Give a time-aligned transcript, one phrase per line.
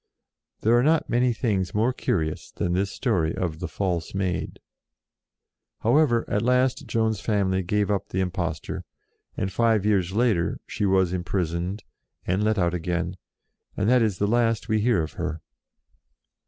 [0.61, 4.57] There are not many things more curious than this story of the False Maid.
[5.81, 8.85] However, at last Joan's family gave up n8 JOAN OF ARC the impostor,
[9.37, 11.83] and, five years later, she was imprisoned,
[12.25, 13.15] and let out again,
[13.77, 15.39] and that is the last we hear of her.